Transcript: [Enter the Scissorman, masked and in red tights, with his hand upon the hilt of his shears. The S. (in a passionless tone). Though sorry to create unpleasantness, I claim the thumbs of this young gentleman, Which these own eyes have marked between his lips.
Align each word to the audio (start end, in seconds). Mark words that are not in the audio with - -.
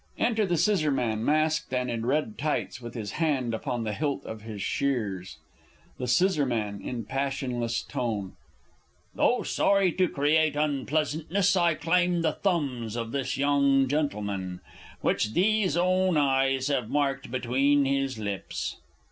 [Enter 0.17 0.47
the 0.47 0.57
Scissorman, 0.57 1.23
masked 1.23 1.71
and 1.75 1.91
in 1.91 2.07
red 2.07 2.35
tights, 2.35 2.81
with 2.81 2.95
his 2.95 3.11
hand 3.11 3.53
upon 3.53 3.83
the 3.83 3.93
hilt 3.93 4.25
of 4.25 4.41
his 4.41 4.59
shears. 4.59 5.37
The 5.99 6.05
S. 6.05 6.19
(in 6.39 6.49
a 6.49 7.07
passionless 7.07 7.83
tone). 7.83 8.33
Though 9.13 9.43
sorry 9.43 9.91
to 9.91 10.07
create 10.09 10.55
unpleasantness, 10.55 11.55
I 11.55 11.75
claim 11.75 12.23
the 12.23 12.31
thumbs 12.33 12.95
of 12.95 13.11
this 13.11 13.37
young 13.37 13.87
gentleman, 13.87 14.61
Which 15.01 15.33
these 15.33 15.77
own 15.77 16.17
eyes 16.17 16.69
have 16.69 16.89
marked 16.89 17.29
between 17.29 17.85
his 17.85 18.17
lips. 18.17 18.77